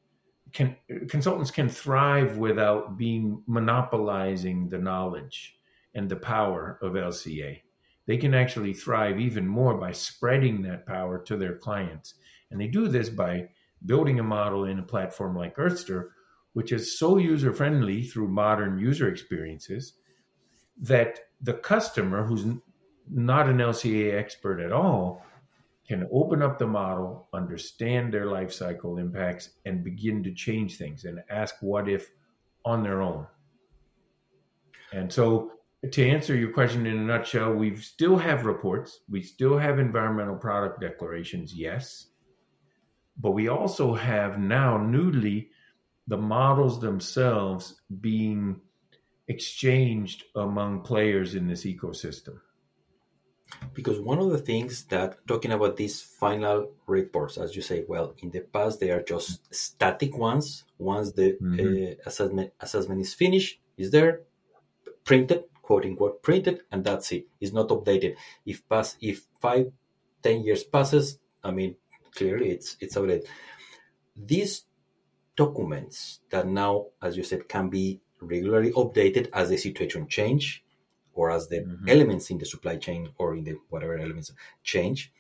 [0.51, 0.75] can
[1.07, 5.55] consultants can thrive without being monopolizing the knowledge
[5.95, 7.62] and the power of LCA.
[8.08, 12.15] They can actually thrive even more by spreading that power to their clients.
[12.49, 13.49] And they do this by
[13.86, 16.12] building a model in a platform like Earthster,
[16.54, 19.93] which is so user friendly through modern user experiences
[20.82, 22.45] that the customer, who's
[23.10, 25.23] not an LCA expert at all,
[25.88, 31.06] can open up the model, understand their life cycle impacts, and begin to change things
[31.06, 32.10] and ask what if
[32.63, 33.25] on their own.
[34.93, 35.51] And so,
[35.89, 40.36] to answer your question in a nutshell, we still have reports, we still have environmental
[40.36, 42.08] product declarations, yes,
[43.20, 45.50] but we also have now newly
[46.08, 48.62] the models themselves being
[49.28, 52.39] exchanged among players in this ecosystem.
[53.74, 58.13] Because one of the things that talking about these final reports, as you say, well,
[58.20, 60.63] in the past they are just static ones.
[60.78, 61.60] Once the mm-hmm.
[61.60, 64.22] uh, assessment assessment is finished, is there
[65.04, 67.27] printed, quote unquote, printed, and that's it.
[67.39, 68.17] It's not updated.
[68.45, 69.71] If pass, if five,
[70.21, 71.77] ten years passes, I mean,
[72.13, 73.29] clearly it's it's outdated.
[74.13, 74.65] These
[75.38, 80.62] documents that now, as you said, can be regularly updated as the situation change
[81.13, 81.88] or as the mm-hmm.
[81.88, 85.13] elements in the supply chain or in the whatever elements change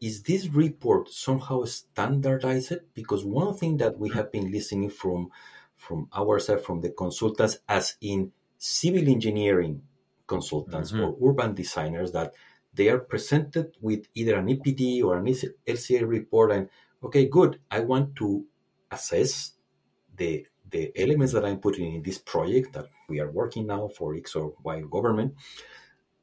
[0.00, 5.30] is this report somehow standardized because one thing that we have been listening from
[5.76, 9.80] from our side from the consultants as in civil engineering
[10.26, 11.02] consultants mm-hmm.
[11.02, 12.34] or urban designers that
[12.74, 16.68] they are presented with either an EPD or an LCA report and
[17.02, 18.44] okay good I want to
[18.90, 19.52] assess
[20.16, 24.14] the the elements that I'm putting in this project that we are working now for
[24.14, 25.34] X or Y government,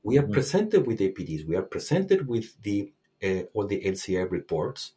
[0.04, 0.32] we are mm-hmm.
[0.32, 4.93] presented with EPDs, we are presented with the uh, all the LCA reports,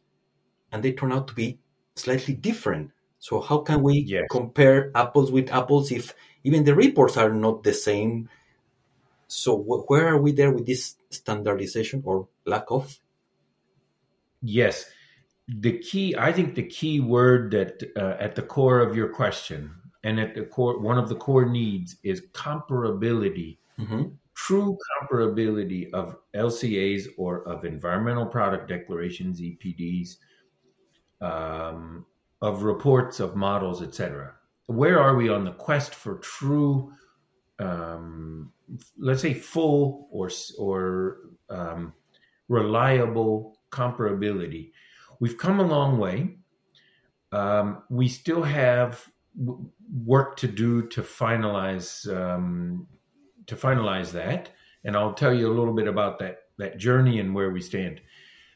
[0.71, 1.59] and they turn out to be
[1.95, 2.91] slightly different.
[3.19, 4.23] So how can we yes.
[4.31, 8.29] compare apples with apples if even the reports are not the same?
[9.27, 12.99] So wh- where are we there with this standardization or lack of?
[14.41, 14.85] Yes,
[15.59, 19.71] the key i think the key word that uh, at the core of your question
[20.03, 24.03] and at the core one of the core needs is comparability mm-hmm.
[24.33, 30.17] true comparability of lcas or of environmental product declarations epds
[31.21, 32.05] um,
[32.41, 34.33] of reports of models etc
[34.67, 36.91] where are we on the quest for true
[37.59, 38.51] um,
[38.97, 41.17] let's say full or or
[41.49, 41.93] um,
[42.47, 44.71] reliable comparability
[45.21, 46.35] we've come a long way.
[47.31, 49.09] Um, we still have
[50.03, 52.87] work to do to finalize um,
[53.47, 54.49] to finalize that,
[54.83, 58.01] and I'll tell you a little bit about that that journey and where we stand.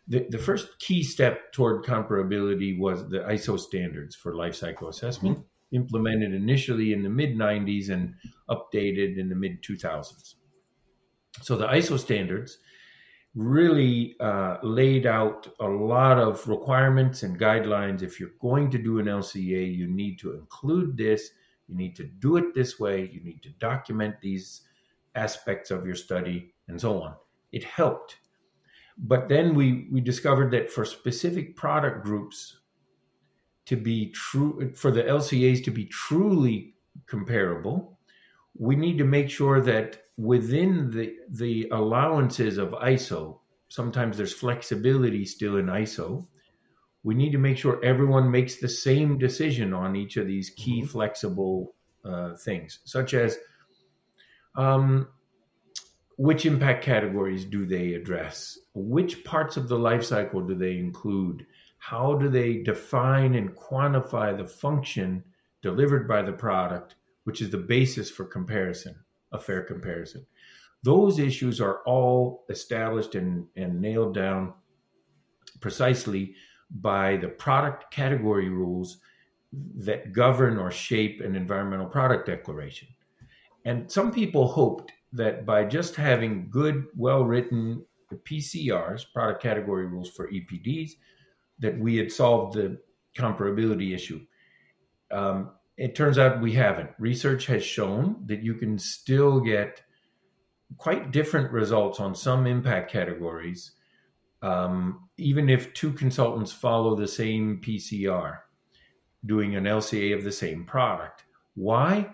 [0.07, 5.37] The, the first key step toward comparability was the ISO standards for life cycle assessment,
[5.37, 5.47] mm-hmm.
[5.75, 8.15] Implemented initially in the mid 90s and
[8.49, 10.35] updated in the mid 2000s.
[11.41, 12.57] So the ISO standards
[13.35, 18.01] really uh, laid out a lot of requirements and guidelines.
[18.01, 21.31] If you're going to do an LCA, you need to include this,
[21.67, 24.61] you need to do it this way, you need to document these
[25.15, 27.15] aspects of your study, and so on.
[27.51, 28.17] It helped.
[28.97, 32.59] But then we, we discovered that for specific product groups
[33.65, 36.75] to be true, for the LCAs to be truly
[37.08, 37.97] comparable,
[38.58, 45.25] we need to make sure that within the the allowances of ISO, sometimes there's flexibility
[45.25, 46.28] still in ISO.
[47.04, 50.82] We need to make sure everyone makes the same decision on each of these key
[50.82, 50.88] mm-hmm.
[50.88, 53.38] flexible uh, things, such as
[54.56, 55.08] um,
[56.17, 58.58] which impact categories do they address?
[58.73, 61.45] Which parts of the life cycle do they include?
[61.89, 65.23] How do they define and quantify the function
[65.61, 66.95] delivered by the product,
[67.25, 68.95] which is the basis for comparison?
[69.35, 70.25] a fair comparison.
[70.83, 74.53] Those issues are all established and, and nailed down
[75.61, 76.35] precisely
[76.81, 78.97] by the product category rules
[79.75, 82.87] that govern or shape an environmental product declaration.
[83.65, 90.09] And some people hoped that by just having good, well written PCRs, product category rules
[90.09, 90.91] for EPDs,
[91.59, 92.79] that we had solved the
[93.17, 94.21] comparability issue.
[95.11, 96.89] Um, it turns out we haven't.
[96.99, 99.81] Research has shown that you can still get
[100.77, 103.73] quite different results on some impact categories
[104.45, 108.39] um, even if two consultants follow the same PCR,
[109.25, 111.23] doing an LCA of the same product.
[111.55, 112.11] Why?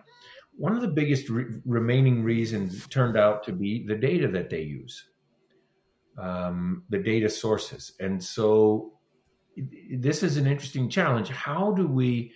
[0.56, 4.62] One of the biggest re- remaining reasons turned out to be the data that they
[4.62, 5.10] use,
[6.18, 7.94] um, the data sources.
[8.00, 8.94] And so
[9.92, 11.30] this is an interesting challenge.
[11.30, 12.34] How do we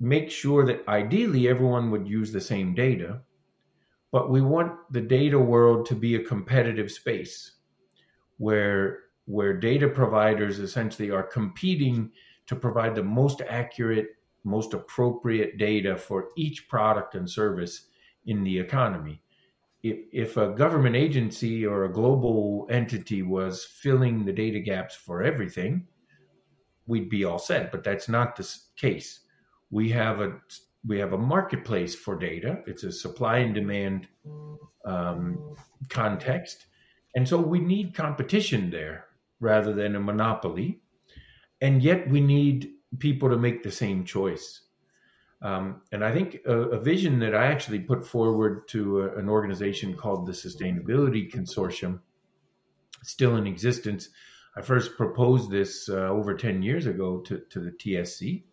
[0.00, 3.20] make sure that ideally everyone would use the same data,
[4.12, 7.52] but we want the data world to be a competitive space
[8.38, 12.10] where where data providers essentially are competing
[12.46, 14.08] to provide the most accurate,
[14.44, 17.86] most appropriate data for each product and service
[18.26, 19.22] in the economy.
[19.82, 25.22] If, if a government agency or a global entity was filling the data gaps for
[25.22, 25.86] everything,
[26.86, 27.72] we'd be all set.
[27.72, 29.20] But that's not the case.
[29.70, 30.40] We have a
[30.86, 32.62] we have a marketplace for data.
[32.66, 34.06] It's a supply and demand
[34.84, 35.56] um,
[35.88, 36.66] context,
[37.14, 39.06] and so we need competition there
[39.40, 40.80] rather than a monopoly.
[41.60, 44.60] And yet we need people to make the same choice.
[45.42, 49.28] Um, and I think a, a, vision that I actually put forward to a, an
[49.28, 52.00] organization called the Sustainability Consortium,
[53.02, 54.08] still in existence.
[54.56, 58.44] I first proposed this uh, over 10 years ago to, to the TSC.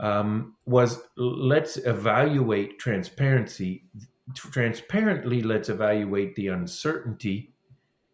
[0.00, 3.84] Um, was let's evaluate transparency.
[4.34, 7.52] Transparently, let's evaluate the uncertainty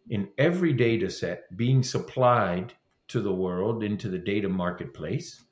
[0.09, 2.73] in every data set being supplied
[3.07, 5.43] to the world into the data marketplace.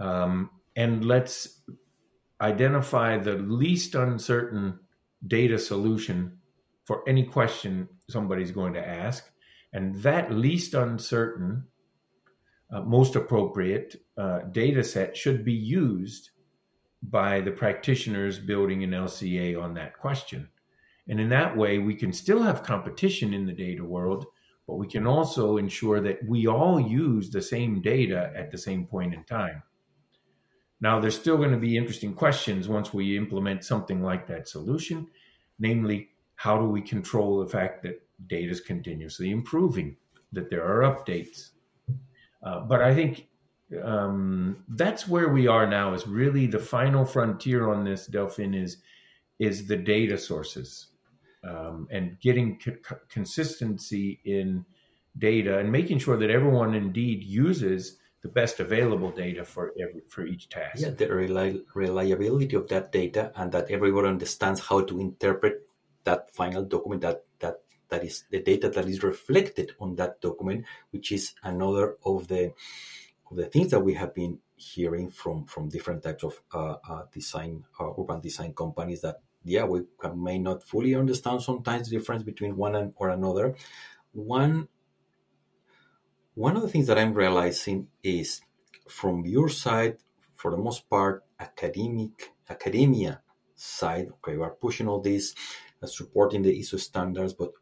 [0.00, 1.60] Um, and let's
[2.40, 4.78] identify the least uncertain
[5.28, 6.38] data solution
[6.84, 9.31] for any question somebody's going to ask.
[9.72, 11.64] And that least uncertain,
[12.70, 16.30] uh, most appropriate uh, data set should be used
[17.02, 20.48] by the practitioners building an LCA on that question.
[21.08, 24.26] And in that way, we can still have competition in the data world,
[24.68, 28.86] but we can also ensure that we all use the same data at the same
[28.86, 29.62] point in time.
[30.80, 35.08] Now, there's still going to be interesting questions once we implement something like that solution,
[35.58, 39.96] namely, how do we control the fact that data is continuously improving,
[40.32, 41.50] that there are updates?
[42.42, 43.28] Uh, but I think
[43.82, 45.94] um, that's where we are now.
[45.94, 48.78] Is really the final frontier on this, Delphine, is
[49.38, 50.88] is the data sources
[51.48, 54.64] um, and getting co- consistency in
[55.18, 60.24] data and making sure that everyone indeed uses the best available data for every, for
[60.24, 60.80] each task.
[60.80, 65.66] Yeah, the reli- reliability of that data and that everyone understands how to interpret
[66.04, 67.60] that final document that that
[67.92, 72.52] that is the data that is reflected on that document, which is another of the
[73.30, 77.02] of the things that we have been hearing from from different types of uh, uh,
[77.12, 79.82] design uh, urban design companies that yeah, we
[80.14, 83.56] may not fully understand sometimes the difference between one and or another.
[84.12, 84.68] One
[86.34, 88.40] one of the things that I'm realizing is
[88.88, 89.98] from your side,
[90.36, 93.20] for the most part, academic academia
[93.54, 94.08] side.
[94.14, 95.34] Okay, we are pushing all this,
[95.82, 97.52] uh, supporting the ISO standards, but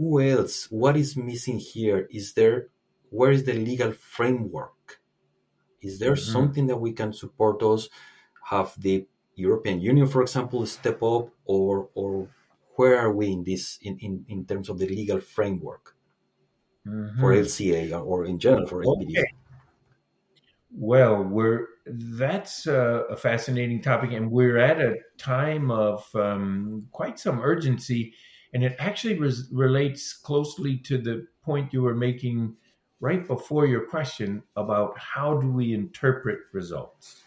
[0.00, 0.66] who else?
[0.70, 2.08] What is missing here?
[2.10, 2.68] Is there
[3.10, 5.00] where is the legal framework?
[5.82, 6.32] Is there mm-hmm.
[6.32, 7.90] something that we can support us?
[8.48, 12.28] Have the European Union, for example, step up, or or
[12.76, 15.94] where are we in this in, in, in terms of the legal framework
[16.86, 17.20] mm-hmm.
[17.20, 19.26] for LCA or in general for okay.
[20.72, 27.18] Well, we're that's a, a, fascinating topic, and we're at a time of um, quite
[27.18, 28.14] some urgency,
[28.52, 32.56] and it actually res- relates closely to the point you were making
[33.00, 37.22] right before your question about how do we interpret results.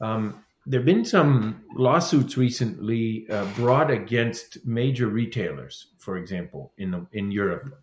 [0.00, 6.92] Um, there have been some lawsuits recently uh, brought against major retailers, for example, in
[6.92, 7.74] the, in Europe.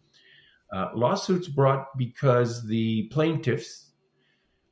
[0.71, 3.91] Uh, lawsuits brought because the plaintiffs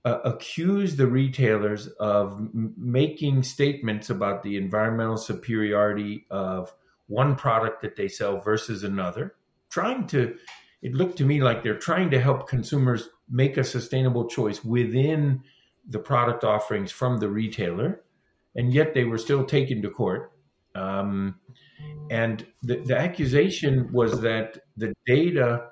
[0.05, 6.73] uh, accuse the retailers of m- making statements about the environmental superiority of
[7.07, 9.35] one product that they sell versus another,
[9.69, 10.35] trying to.
[10.81, 15.41] It looked to me like they're trying to help consumers make a sustainable choice within
[15.89, 18.03] the product offerings from the retailer,
[18.55, 20.33] and yet they were still taken to court.
[20.75, 21.39] Um,
[22.11, 25.71] and the, the accusation was that the data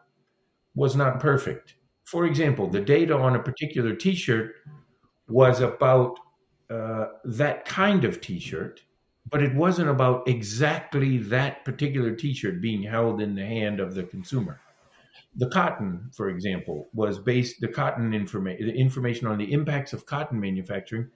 [0.73, 1.75] was not perfect.
[2.03, 4.55] For example, the data on a particular t shirt
[5.27, 6.19] was about
[6.69, 8.81] uh, that kind of t shirt,
[9.29, 13.95] but it wasn't about exactly that particular t shirt being held in the hand of
[13.95, 14.59] the consumer
[15.37, 20.05] the cotton, for example, was based the cotton information the information on the impacts of
[20.05, 21.09] cotton manufacturing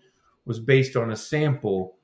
[0.45, 1.95] was based on a sample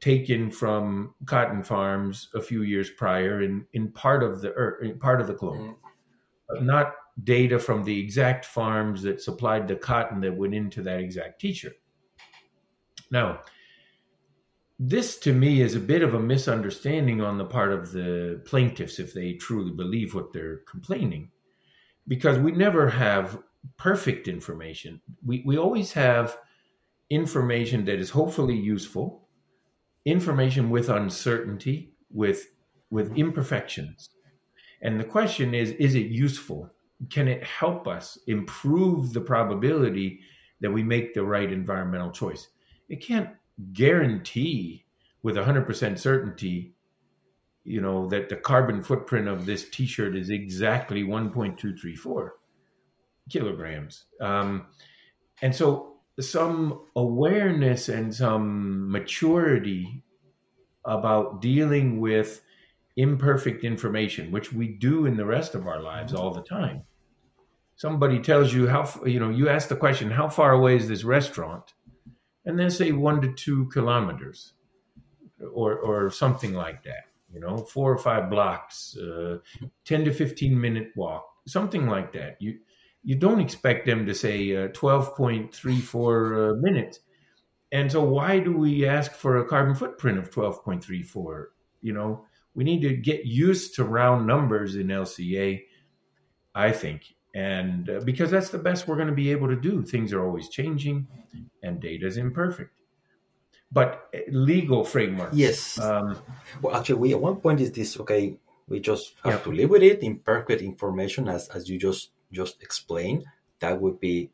[0.00, 4.52] taken from cotton farms a few years prior in, in part of the
[4.82, 5.58] in part of the globe.
[5.58, 5.76] Mm.
[6.48, 6.92] but not
[7.22, 11.76] data from the exact farms that supplied the cotton that went into that exact t-shirt.
[13.10, 13.40] Now,
[14.78, 18.98] this to me is a bit of a misunderstanding on the part of the plaintiffs
[18.98, 21.30] if they truly believe what they're complaining.
[22.06, 23.38] Because we never have
[23.78, 25.00] perfect information.
[25.24, 26.36] We, we always have
[27.10, 29.24] information that is hopefully useful
[30.04, 32.48] information with uncertainty with
[32.90, 34.10] with imperfections.
[34.82, 36.70] And the question is is it useful?
[37.10, 40.20] Can it help us improve the probability
[40.60, 42.48] that we make the right environmental choice?
[42.88, 43.30] It can't
[43.72, 44.84] guarantee
[45.22, 46.74] with 100% certainty
[47.64, 52.30] you know that the carbon footprint of this t-shirt is exactly 1.234
[53.30, 54.04] kilograms.
[54.20, 54.66] Um,
[55.42, 60.04] and so some awareness and some maturity
[60.84, 62.42] about dealing with
[62.96, 66.82] imperfect information which we do in the rest of our lives all the time.
[67.76, 71.02] Somebody tells you how you know you ask the question how far away is this
[71.02, 71.72] restaurant
[72.44, 74.52] and then say one to two kilometers
[75.52, 79.38] or or something like that you know four or five blocks uh,
[79.84, 82.40] 10 to 15 minute walk something like that.
[82.40, 82.58] You
[83.02, 87.00] you don't expect them to say uh, 12.34 uh, minutes.
[87.70, 91.46] And so why do we ask for a carbon footprint of 12.34
[91.82, 92.24] you know
[92.54, 95.62] we need to get used to round numbers in lca
[96.54, 99.82] i think and uh, because that's the best we're going to be able to do.
[99.82, 101.06] Things are always changing
[101.62, 102.70] and data is imperfect.
[103.72, 105.78] But uh, legal framework yes.
[105.80, 106.16] um,
[106.62, 108.36] well actually we at one point is this okay
[108.68, 109.38] we just have yeah.
[109.40, 110.02] to live with it.
[110.02, 113.24] Imperfect information as as you just just explained
[113.60, 114.30] that would be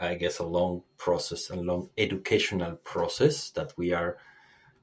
[0.00, 4.16] i guess a long process a long educational process that we are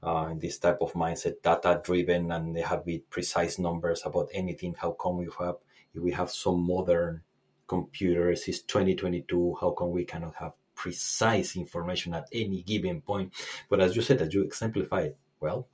[0.02, 4.28] uh, in this type of mindset data driven and they have be precise numbers about
[4.32, 5.56] anything how come we have
[5.94, 7.22] if we have some modern
[7.66, 13.32] computers, it's 2022, how come we cannot have precise information at any given point?
[13.68, 15.68] But as you said, as you exemplified, well,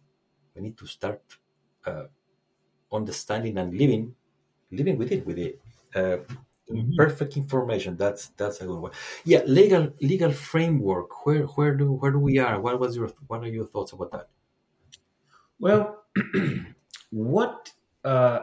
[0.54, 1.22] we need to start
[1.84, 2.04] uh,
[2.92, 4.14] understanding and living,
[4.70, 5.60] living with it, with it.
[5.94, 6.18] Uh,
[6.70, 6.96] mm-hmm.
[6.96, 7.96] Perfect information.
[7.96, 8.92] That's that's a good one.
[9.24, 11.26] Yeah, legal legal framework.
[11.26, 12.60] Where where do where do we are?
[12.60, 14.28] What was your what are your thoughts about that?
[15.58, 16.04] Well,
[17.10, 17.72] what
[18.04, 18.40] uh,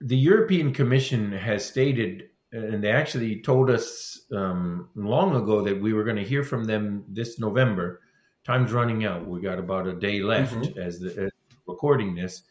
[0.00, 5.92] the European Commission has stated, and they actually told us um, long ago that we
[5.92, 8.00] were going to hear from them this November.
[8.44, 9.26] Time's running out.
[9.26, 10.78] We got about a day left mm-hmm.
[10.78, 11.30] as the as
[11.66, 12.42] recording this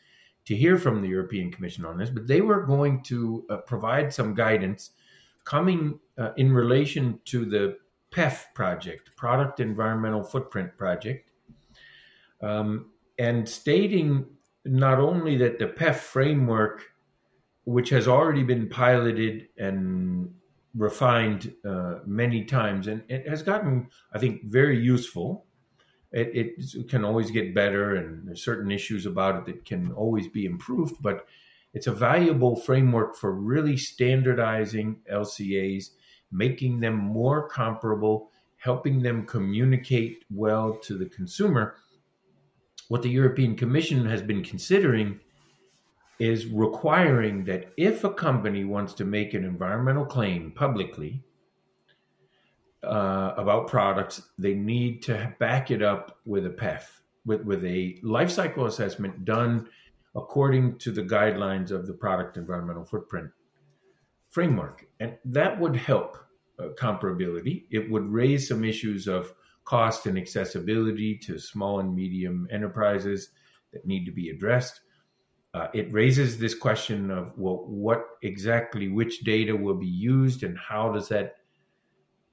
[0.46, 4.14] to hear from the European Commission on this, but they were going to uh, provide
[4.14, 4.92] some guidance
[5.44, 7.78] coming uh, in relation to the
[8.12, 11.30] PEF project, Product Environmental Footprint Project,
[12.42, 14.26] um, and stating
[14.66, 16.84] not only that the PEF framework
[17.66, 20.34] which has already been piloted and
[20.76, 25.46] refined uh, many times, and it has gotten, I think, very useful.
[26.12, 30.28] It, it, can always get better, and there's certain issues about it that can always
[30.28, 30.96] be improved.
[31.02, 31.26] But
[31.74, 35.90] it's a valuable framework for really standardizing LCAs,
[36.32, 41.76] making them more comparable, helping them communicate well to the consumer.
[42.88, 45.20] What the European Commission has been considering
[46.20, 51.24] is requiring that if a company wants to make an environmental claim publicly
[52.84, 56.84] uh, about products, they need to back it up with a PEF,
[57.26, 59.68] with, with a life cycle assessment done
[60.16, 63.30] according to the guidelines of the product environmental footprint
[64.30, 64.86] framework.
[65.00, 66.18] And that would help
[66.58, 67.66] uh, comparability.
[67.72, 69.34] It would raise some issues of
[69.66, 73.30] cost and accessibility to small and medium enterprises
[73.74, 74.80] that need to be addressed
[75.56, 80.58] uh, it raises this question of well, what exactly, which data will be used, and
[80.58, 81.36] how does that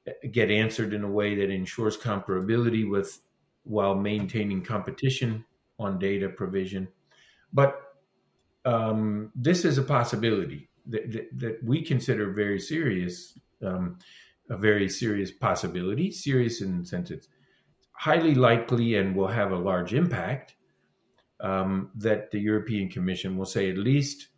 [0.09, 3.21] uh, get answered in a way that ensures comparability with
[3.63, 5.45] while maintaining competition
[5.79, 6.89] on data provision.
[7.53, 7.81] But
[8.65, 13.99] um, this is a possibility that, that, that, we consider very serious, um,
[14.51, 17.29] a very serious possibility, serious in the sense it's
[17.93, 20.57] highly likely and will have a large impact
[21.43, 24.29] um, that the European Commission will say at least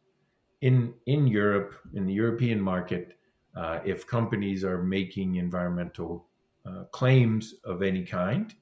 [0.61, 3.19] in in Europe in the European market,
[3.55, 6.27] uh, if companies are making environmental
[6.67, 8.55] uh, claims of any kind,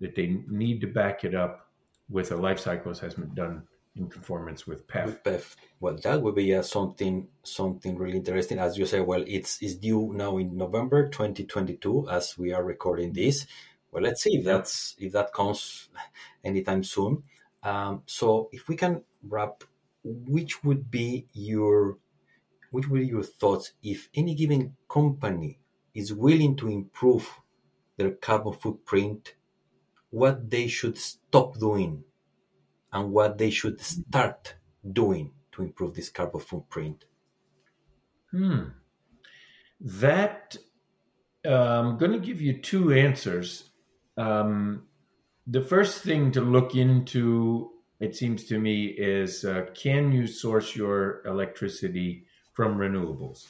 [0.00, 1.70] that they need to back it up
[2.10, 3.62] with a life cycle assessment done
[3.96, 5.06] in conformance with PEF.
[5.06, 5.56] With PEF.
[5.80, 8.58] Well, that would be uh, something something really interesting.
[8.58, 13.14] As you say, well, it's it's due now in November 2022 as we are recording
[13.14, 13.46] this.
[13.90, 15.88] Well, let's see if that's if that comes
[16.44, 17.22] anytime soon.
[17.62, 19.64] Um, so if we can wrap,
[20.02, 21.98] which would be your
[22.70, 25.58] which were your thoughts if any given company
[25.92, 27.28] is willing to improve
[27.96, 29.34] their carbon footprint,
[30.10, 32.04] what they should stop doing
[32.92, 34.54] and what they should start
[34.92, 37.04] doing to improve this carbon footprint?
[38.30, 38.68] Hmm.
[39.80, 40.56] That
[41.44, 43.70] I'm um, going to give you two answers.
[44.16, 44.86] Um,
[45.46, 50.76] the first thing to look into, it seems to me, is uh, can you source
[50.76, 53.46] your electricity from renewables?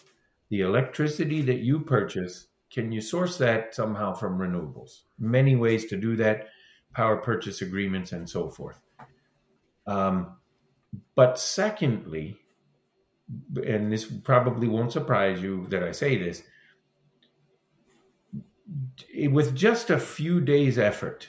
[0.49, 5.01] The electricity that you purchase, can you source that somehow from renewables?
[5.19, 6.49] Many ways to do that,
[6.95, 8.81] power purchase agreements, and so forth.
[9.87, 10.37] Um,
[11.15, 12.37] but secondly,
[13.65, 16.43] and this probably won't surprise you that I say this,
[19.29, 21.29] with just a few days' effort,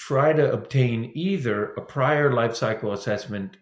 [0.00, 3.58] try to obtain either a prior life cycle assessment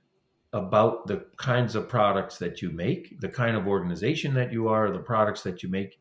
[0.52, 4.88] about the kinds of products that you make, the kind of organization that you are,
[4.92, 5.98] the products that you make,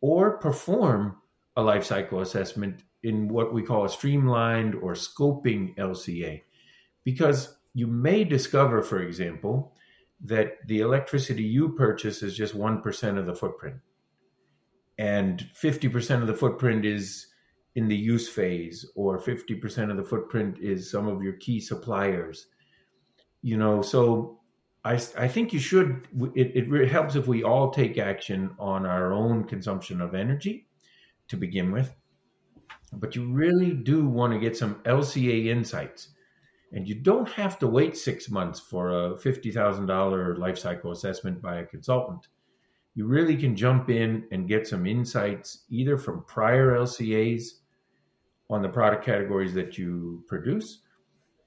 [0.00, 1.16] or perform
[1.56, 6.42] a life cycle assessment in what we call a streamlined or scoping LCA.
[7.02, 9.74] Because you may discover, for example,
[10.26, 13.78] that the electricity you purchase is just 1% of the footprint.
[14.96, 17.26] And 50% of the footprint is
[17.76, 22.46] in the use phase, or 50% of the footprint is some of your key suppliers.
[23.42, 24.40] You know, so
[24.84, 29.12] I, I think you should, it, it helps if we all take action on our
[29.12, 30.66] own consumption of energy
[31.28, 31.94] to begin with.
[32.92, 36.08] But you really do want to get some LCA insights
[36.72, 41.56] and you don't have to wait six months for a $50,000 life cycle assessment by
[41.56, 42.28] a consultant.
[42.94, 47.59] You really can jump in and get some insights either from prior LCAs
[48.50, 50.80] on the product categories that you produce,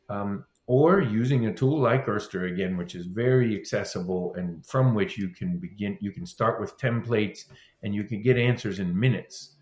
[0.09, 5.17] um, or using a tool like Earthster again, which is very accessible and from which
[5.17, 5.97] you can begin.
[6.01, 7.45] You can start with templates
[7.83, 9.55] and you can get answers in minutes,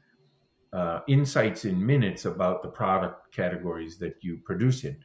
[0.71, 4.95] uh, insights in minutes about the product categories that you produce in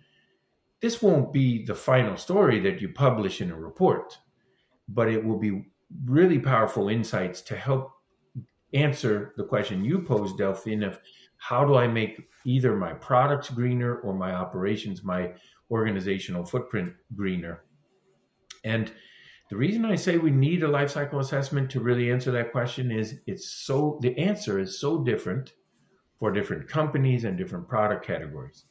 [0.81, 4.19] this won't be the final story that you publish in a report,
[4.89, 5.67] but it will be
[6.05, 7.93] really powerful insights to help
[8.75, 11.01] answer the question you posed, Delphine, of
[11.49, 15.33] how do I make either my products greener or my operations, my
[15.71, 17.65] organizational footprint greener?
[18.65, 18.93] And
[19.51, 22.91] the reason I say we need a life cycle assessment to really answer that question
[22.91, 25.53] is it's so the answer is so different
[26.19, 28.65] for different companies and different product categories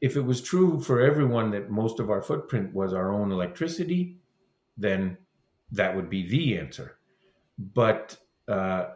[0.00, 4.18] if it was true for everyone that most of our footprint was our own electricity,
[4.76, 5.16] then
[5.72, 6.98] that would be the answer.
[7.58, 8.90] But uh,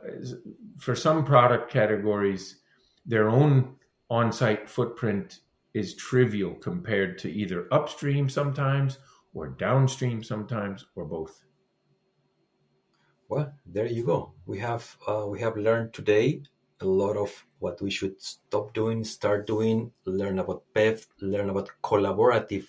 [0.79, 2.61] for some product categories,
[3.07, 3.77] their own
[4.11, 5.41] on site footprint
[5.75, 8.99] is trivial compared to either upstream sometimes
[9.35, 11.45] or downstream sometimes or both.
[13.29, 14.35] Well, there you go.
[14.45, 16.43] We have uh, we have learned today
[16.83, 17.31] a lot of
[17.61, 22.67] what we should stop doing, start doing, learn about PEF, learn about collaborative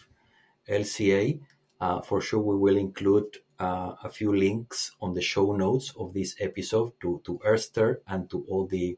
[0.70, 1.42] LCA.
[1.82, 3.26] Uh, for sure, we will include
[3.60, 8.30] uh, a few links on the show notes of this episode to, to Earthster and
[8.30, 8.98] to all the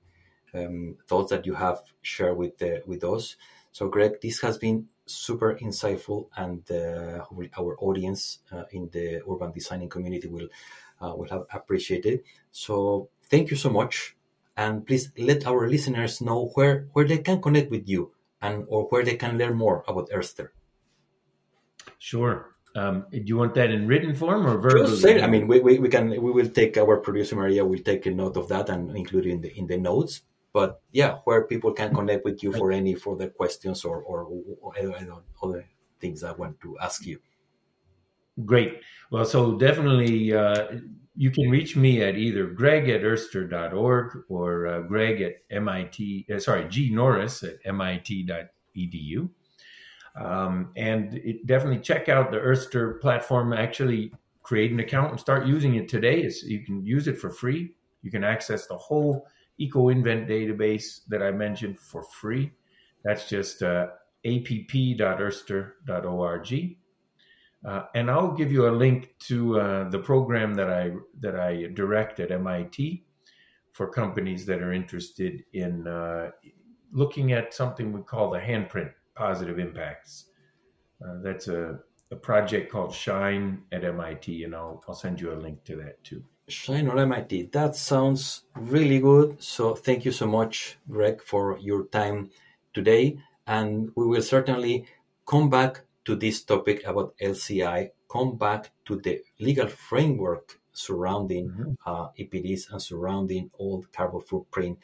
[0.56, 3.36] um, thoughts that you have shared with, the, with us.
[3.72, 7.26] So, Greg, this has been super insightful, and uh,
[7.60, 10.48] our audience uh, in the urban designing community will
[11.02, 12.22] uh, will have appreciated.
[12.52, 14.16] So, thank you so much
[14.58, 18.86] and please let our listeners know where, where they can connect with you and or
[18.86, 20.54] where they can learn more about Earthster.
[21.98, 22.56] Sure.
[22.76, 24.88] Um, do you want that in written form or verbal?
[24.88, 27.80] Just say, I mean, we, we, we can we will take our producer Mariia will
[27.80, 30.22] take a note of that and include it in the in the notes.
[30.56, 34.26] But yeah, where people can connect with you for any further questions or or,
[34.62, 34.74] or,
[35.44, 35.66] other
[36.00, 37.20] things I want to ask you.
[38.46, 38.80] Great.
[39.12, 40.80] Well, so definitely uh,
[41.14, 46.40] you can reach me at either greg at earthster.org or uh, greg at MIT, uh,
[46.40, 49.30] sorry, G Norris at MIT.edu.
[50.16, 53.52] Um, and it, definitely check out the Earthster platform.
[53.52, 56.22] Actually, create an account and start using it today.
[56.22, 57.76] It's, you can use it for free.
[58.04, 59.28] You can access the whole
[59.60, 62.52] EcoInvent database that I mentioned for free.
[63.04, 63.88] That's just uh,
[64.26, 66.78] app.earthster.org.
[67.66, 70.92] Uh, and I'll give you a link to uh, the program that I
[71.22, 73.06] that I direct at MIT
[73.72, 76.30] for companies that are interested in uh,
[76.92, 80.26] looking at something we call the handprint positive impacts.
[81.04, 81.80] Uh, that's a,
[82.12, 86.04] a project called Shine at MIT, and I'll I'll send you a link to that
[86.04, 86.24] too.
[86.48, 87.50] Shine at MIT.
[87.52, 89.42] That sounds really good.
[89.42, 92.30] So thank you so much, Greg, for your time
[92.74, 93.18] today,
[93.48, 94.86] and we will certainly
[95.26, 101.72] come back to this topic about LCI come back to the legal framework surrounding mm-hmm.
[101.86, 104.78] uh, EPDs and surrounding all carbon footprint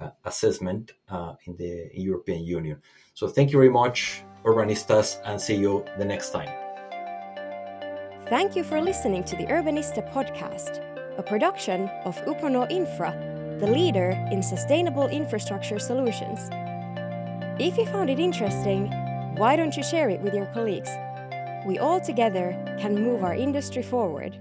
[0.00, 2.80] uh, assessment uh, in the European Union.
[3.14, 6.48] So thank you very much, Urbanistas, and see you the next time.
[8.28, 10.84] Thank you for listening to the Urbanista podcast,
[11.18, 13.12] a production of Uponor Infra,
[13.58, 16.48] the leader in sustainable infrastructure solutions.
[17.60, 18.86] If you found it interesting,
[19.34, 20.90] why don't you share it with your colleagues?
[21.66, 24.38] We all together can move our industry forward.